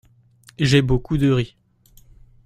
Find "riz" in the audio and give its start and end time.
1.29-1.55